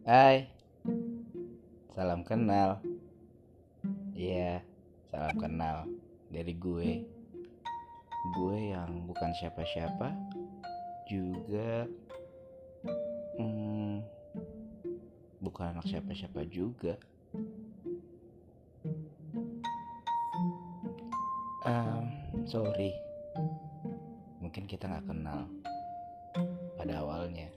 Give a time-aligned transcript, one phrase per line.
[0.00, 0.48] Hai,
[1.92, 2.80] salam kenal.
[4.16, 4.64] Iya,
[5.12, 5.84] salam kenal
[6.32, 7.04] dari gue.
[8.32, 10.16] Gue yang bukan siapa-siapa,
[11.04, 11.84] juga
[13.36, 14.00] hmm,
[15.44, 16.96] bukan anak siapa-siapa juga.
[21.68, 22.08] Um,
[22.48, 22.96] sorry,
[24.40, 25.44] mungkin kita nggak kenal
[26.80, 27.52] pada awalnya.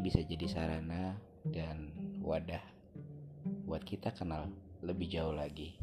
[0.00, 1.12] Bisa jadi sarana
[1.44, 1.92] dan
[2.24, 2.64] wadah
[3.68, 4.48] buat kita kenal
[4.80, 5.76] lebih jauh lagi.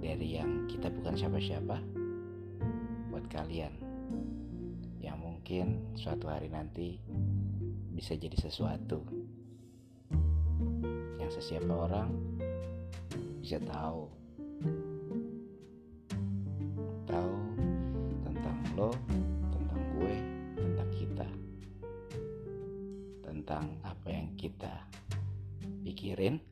[0.00, 1.76] Dari yang kita bukan siapa-siapa
[3.12, 3.76] buat kalian
[5.04, 6.96] yang mungkin suatu hari nanti
[7.92, 9.04] bisa jadi sesuatu
[11.20, 12.16] yang sesiapa orang
[13.44, 14.08] bisa tahu.
[17.04, 17.34] Tahu
[18.24, 18.90] tentang lo
[19.52, 20.35] tentang gue
[23.46, 24.74] tentang apa yang kita
[25.86, 26.42] pikirin,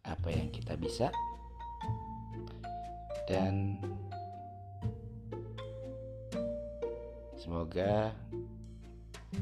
[0.00, 1.12] apa yang kita bisa,
[3.28, 3.76] dan
[7.36, 8.16] semoga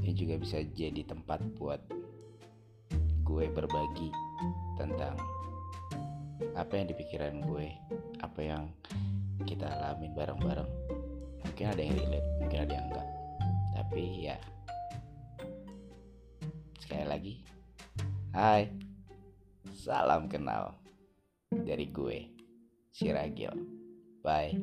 [0.02, 1.78] ini juga bisa jadi tempat buat
[3.22, 4.10] gue berbagi
[4.82, 5.14] tentang
[6.58, 7.70] apa yang dipikiran gue,
[8.18, 8.66] apa yang
[9.46, 10.70] kita alamin bareng-bareng.
[11.46, 13.08] Mungkin ada yang relate, mungkin ada yang enggak.
[13.78, 14.55] Tapi ya
[16.86, 17.34] sekali lagi.
[18.30, 18.70] Hai.
[19.74, 20.70] Salam kenal
[21.50, 22.30] Dari gue
[22.94, 23.50] Si Ragil
[24.22, 24.54] Bye